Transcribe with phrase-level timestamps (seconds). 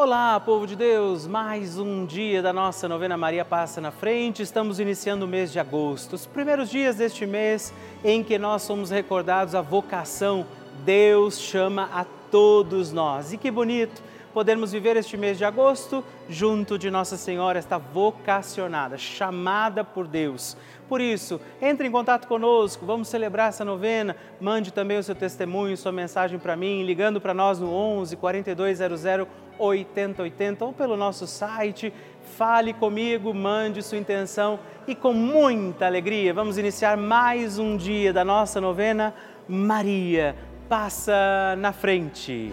[0.00, 1.26] Olá, povo de Deus!
[1.26, 4.44] Mais um dia da nossa novena Maria Passa na Frente.
[4.44, 7.74] Estamos iniciando o mês de agosto, os primeiros dias deste mês
[8.04, 10.46] em que nós somos recordados a vocação.
[10.84, 13.32] Deus chama a todos nós.
[13.32, 14.00] E que bonito
[14.32, 20.56] podermos viver este mês de agosto junto de Nossa Senhora, esta vocacionada, chamada por Deus.
[20.88, 24.14] Por isso, entre em contato conosco, vamos celebrar essa novena.
[24.40, 29.04] Mande também o seu testemunho, sua mensagem para mim, ligando para nós no 11 4200
[29.58, 31.92] 8080 ou pelo nosso site.
[32.36, 38.24] Fale comigo, mande sua intenção e com muita alegria vamos iniciar mais um dia da
[38.24, 39.14] nossa novena.
[39.48, 40.36] Maria
[40.68, 42.52] passa na frente.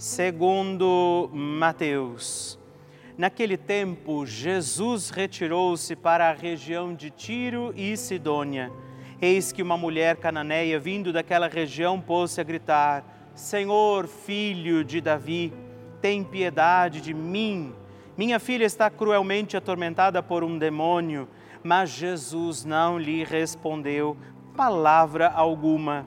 [0.00, 2.58] segundo Mateus.
[3.18, 8.72] Naquele tempo, Jesus retirou-se para a região de Tiro e Sidônia.
[9.20, 13.04] Eis que uma mulher cananeia, vindo daquela região, pôs-se a gritar:
[13.34, 15.52] Senhor, filho de Davi,
[16.00, 17.74] tem piedade de mim.
[18.16, 21.28] Minha filha está cruelmente atormentada por um demônio
[21.62, 24.16] mas Jesus não lhe respondeu
[24.56, 26.06] palavra alguma.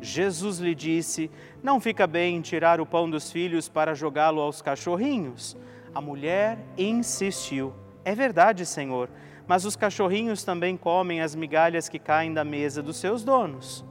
[0.00, 1.30] Jesus lhe disse:
[1.62, 5.56] Não fica bem tirar o pão dos filhos para jogá-lo aos cachorrinhos.
[5.94, 7.72] A mulher insistiu:
[8.04, 9.08] É verdade, Senhor,
[9.46, 13.84] mas os cachorrinhos também comem as migalhas que caem da mesa dos seus donos.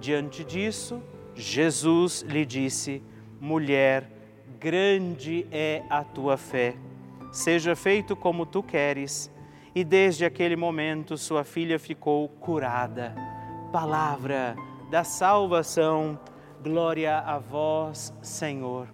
[0.00, 1.02] Diante disso,
[1.34, 3.02] Jesus lhe disse:
[3.40, 4.10] Mulher,
[4.58, 6.76] grande é a tua fé
[7.34, 9.30] seja feito como tu queres.
[9.74, 13.12] E desde aquele momento sua filha ficou curada.
[13.72, 14.54] Palavra
[14.94, 16.16] da salvação,
[16.62, 18.86] glória a vós, Senhor.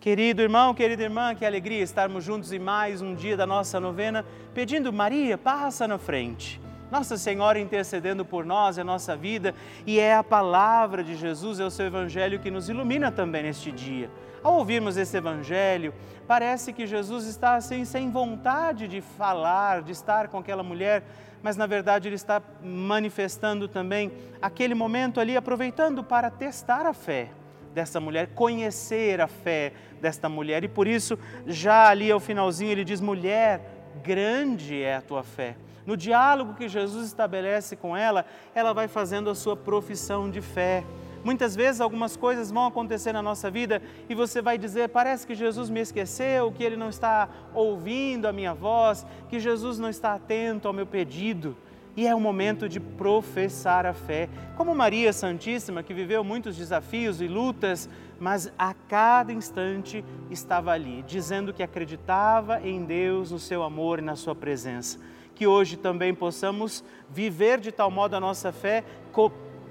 [0.00, 4.24] Querido irmão, querida irmã, que alegria estarmos juntos em mais um dia da nossa novena,
[4.52, 6.60] pedindo Maria, passa na frente.
[6.90, 9.54] Nossa Senhora intercedendo por nós, a nossa vida,
[9.86, 13.70] e é a palavra de Jesus, é o seu Evangelho que nos ilumina também neste
[13.70, 14.10] dia.
[14.42, 15.94] Ao ouvirmos esse evangelho,
[16.26, 21.04] parece que Jesus está assim sem vontade de falar, de estar com aquela mulher,
[21.42, 27.30] mas na verdade ele está manifestando também aquele momento ali, aproveitando para testar a fé
[27.74, 30.64] dessa mulher, conhecer a fé desta mulher.
[30.64, 33.60] E por isso, já ali ao finalzinho, ele diz: mulher,
[34.02, 35.56] grande é a tua fé.
[35.86, 40.84] No diálogo que Jesus estabelece com ela, ela vai fazendo a sua profissão de fé.
[41.24, 45.34] Muitas vezes algumas coisas vão acontecer na nossa vida e você vai dizer: parece que
[45.34, 50.14] Jesus me esqueceu, que Ele não está ouvindo a minha voz, que Jesus não está
[50.14, 51.56] atento ao meu pedido.
[51.96, 54.28] E é o momento de professar a fé.
[54.56, 61.02] Como Maria Santíssima, que viveu muitos desafios e lutas, mas a cada instante estava ali,
[61.02, 65.00] dizendo que acreditava em Deus, no seu amor e na sua presença.
[65.34, 68.84] Que hoje também possamos viver de tal modo a nossa fé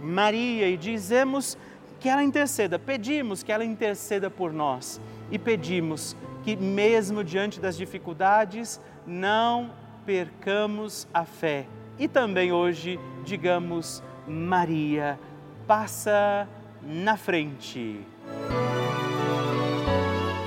[0.01, 1.57] Maria e dizemos
[1.99, 5.01] que ela interceda, pedimos que ela interceda por nós
[5.31, 9.71] e pedimos que, mesmo diante das dificuldades, não
[10.05, 11.65] percamos a fé.
[11.99, 15.19] E também hoje digamos: Maria,
[15.67, 16.47] passa
[16.81, 17.99] na frente.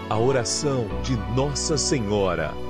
[0.09, 2.70] A oração de Nossa Senhora.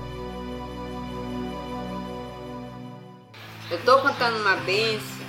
[3.71, 5.25] Eu estou contando uma benção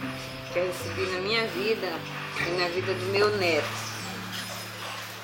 [0.52, 1.92] que eu recebi na minha vida
[2.44, 3.68] e na vida do meu neto.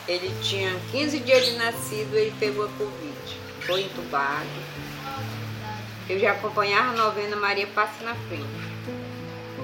[0.07, 3.41] Ele tinha 15 dias de nascido, ele pegou a Covid.
[3.63, 4.47] Foi entubado.
[6.09, 8.47] Eu já acompanhava a novena Maria Passa na Frente.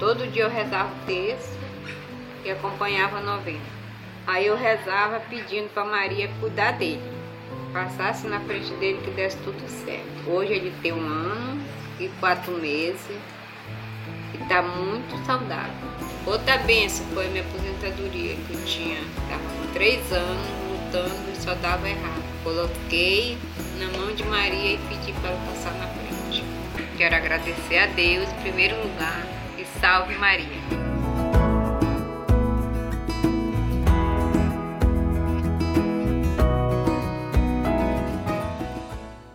[0.01, 1.57] Todo dia eu rezava o texto
[2.43, 3.63] e acompanhava a novena.
[4.27, 7.09] Aí eu rezava pedindo para Maria cuidar dele.
[7.71, 10.29] Passasse na frente dele que desse tudo certo.
[10.29, 11.65] Hoje ele tem um ano
[12.01, 13.17] e quatro meses
[14.33, 15.89] e está muito saudável.
[16.25, 21.35] Outra benção foi a minha aposentadoria, que eu tinha, estava com três anos lutando e
[21.35, 22.23] só dava errado.
[22.43, 23.37] Coloquei
[23.79, 26.43] na mão de Maria e pedi para passar na frente.
[26.97, 29.21] Quero agradecer a Deus em primeiro lugar
[29.57, 30.85] e salve Maria.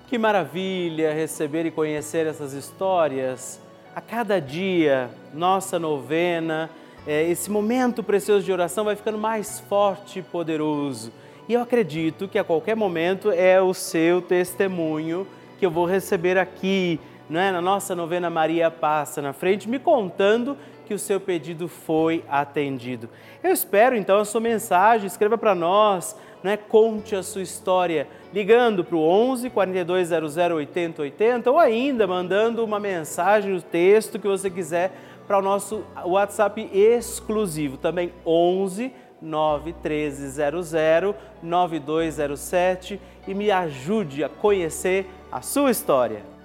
[0.09, 3.61] Que maravilha receber e conhecer essas histórias.
[3.93, 6.71] A cada dia, nossa novena,
[7.05, 11.13] é, esse momento precioso de oração vai ficando mais forte e poderoso.
[11.49, 15.27] E eu acredito que a qualquer momento é o seu testemunho
[15.59, 17.51] que eu vou receber aqui, é?
[17.51, 20.57] na nossa novena Maria Passa na frente, me contando
[20.91, 23.09] que o seu pedido foi atendido.
[23.45, 28.83] Eu espero então a sua mensagem, escreva para nós né, conte a sua história ligando
[28.83, 34.51] para o 11 4200 8080 ou ainda mandando uma mensagem, o um texto que você
[34.51, 34.91] quiser
[35.29, 38.93] para o nosso WhatsApp exclusivo, também 11
[39.23, 40.73] 91300
[41.41, 46.40] 9207 e me ajude a conhecer a sua história.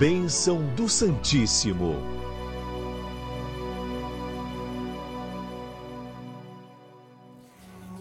[0.00, 1.94] Bênção do Santíssimo.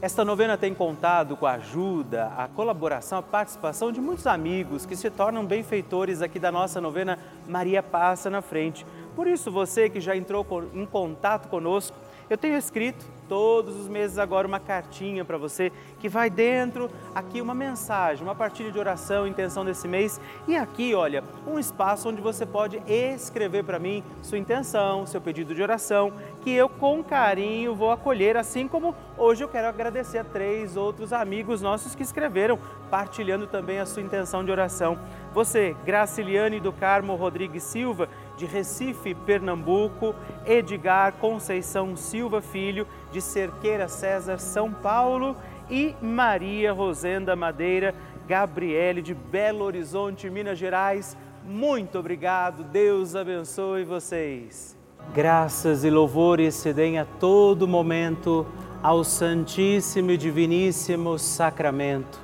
[0.01, 4.95] Esta novena tem contado com a ajuda, a colaboração, a participação de muitos amigos que
[4.95, 8.83] se tornam benfeitores aqui da nossa novena Maria Passa na Frente.
[9.15, 11.95] Por isso, você que já entrou em contato conosco,
[12.29, 17.41] eu tenho escrito todos os meses agora uma cartinha para você que vai dentro aqui
[17.41, 22.21] uma mensagem, uma partilha de oração, intenção desse mês e aqui, olha, um espaço onde
[22.21, 27.75] você pode escrever para mim sua intenção, seu pedido de oração, que eu com carinho
[27.75, 32.59] vou acolher, assim como hoje eu quero agradecer a três outros amigos nossos que escreveram,
[32.89, 34.97] partilhando também a sua intenção de oração.
[35.33, 43.87] Você, Graciliane do Carmo Rodrigues Silva, de Recife, Pernambuco, Edgar Conceição Silva Filho, de Cerqueira
[43.87, 45.35] César, São Paulo,
[45.69, 47.93] e Maria Rosenda Madeira,
[48.27, 51.17] Gabriele de Belo Horizonte, Minas Gerais.
[51.45, 54.77] Muito obrigado, Deus abençoe vocês.
[55.13, 58.45] Graças e louvores se deem a todo momento
[58.83, 62.19] ao Santíssimo e Diviníssimo Sacramento.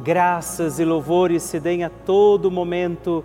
[0.00, 3.24] Graças e louvores se deem a todo momento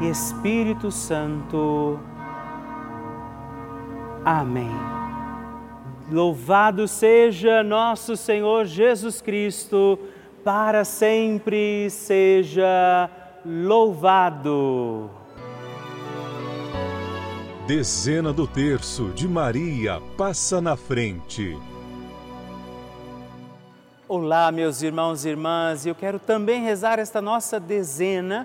[0.00, 2.00] e Espírito Santo.
[4.24, 4.70] Amém.
[6.10, 9.98] Louvado seja nosso Senhor Jesus Cristo,
[10.42, 13.08] para sempre seja
[13.44, 15.10] louvado.
[17.66, 21.56] Dezena do terço de Maria passa na frente.
[24.08, 28.44] Olá, meus irmãos e irmãs, eu quero também rezar esta nossa dezena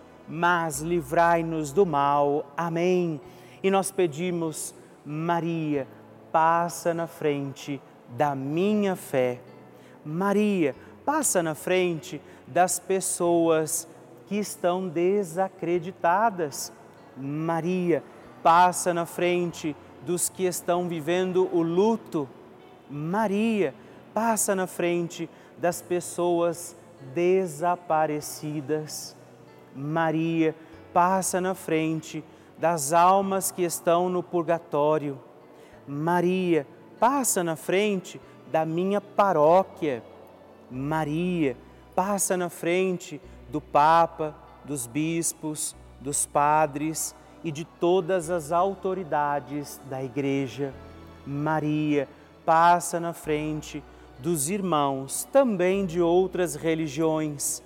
[0.31, 2.45] mas livrai-nos do mal.
[2.55, 3.19] Amém.
[3.61, 4.73] E nós pedimos,
[5.05, 5.85] Maria,
[6.31, 9.41] passa na frente da minha fé.
[10.05, 10.73] Maria,
[11.05, 13.85] passa na frente das pessoas
[14.27, 16.71] que estão desacreditadas.
[17.17, 18.01] Maria,
[18.41, 22.25] passa na frente dos que estão vivendo o luto.
[22.89, 23.75] Maria
[24.13, 26.73] passa na frente das pessoas
[27.13, 29.19] desaparecidas.
[29.75, 30.55] Maria
[30.93, 32.23] passa na frente
[32.57, 35.19] das almas que estão no purgatório.
[35.87, 36.67] Maria
[36.99, 40.03] passa na frente da minha paróquia.
[40.69, 41.57] Maria
[41.95, 50.03] passa na frente do Papa, dos bispos, dos padres e de todas as autoridades da
[50.03, 50.73] Igreja.
[51.25, 52.07] Maria
[52.45, 53.83] passa na frente
[54.19, 57.63] dos irmãos, também de outras religiões.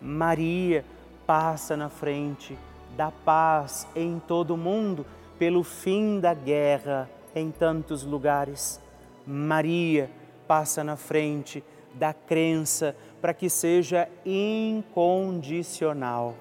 [0.00, 0.84] Maria
[1.32, 2.58] passa na frente
[2.94, 5.06] da paz em todo o mundo,
[5.38, 8.78] pelo fim da guerra em tantos lugares.
[9.26, 10.10] Maria
[10.46, 11.64] passa na frente
[11.94, 16.34] da crença para que seja incondicional.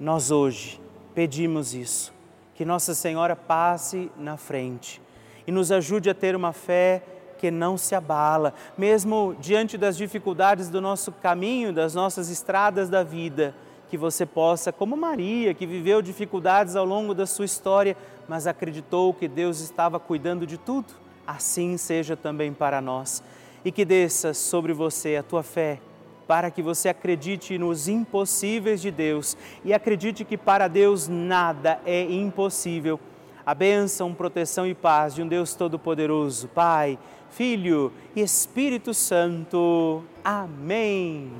[0.00, 0.80] Nós hoje
[1.14, 2.12] pedimos isso,
[2.56, 5.00] que Nossa Senhora passe na frente
[5.46, 7.00] e nos ajude a ter uma fé
[7.38, 13.04] que não se abala, mesmo diante das dificuldades do nosso caminho, das nossas estradas da
[13.04, 13.54] vida,
[13.90, 17.96] que você possa, como Maria, que viveu dificuldades ao longo da sua história,
[18.28, 20.94] mas acreditou que Deus estava cuidando de tudo,
[21.26, 23.22] assim seja também para nós.
[23.64, 25.80] E que desça sobre você a tua fé,
[26.26, 32.02] para que você acredite nos impossíveis de Deus e acredite que para Deus nada é
[32.02, 32.98] impossível.
[33.44, 36.98] A bênção, proteção e paz de um Deus Todo-Poderoso, Pai,
[37.30, 40.02] Filho e Espírito Santo.
[40.24, 41.30] Amém.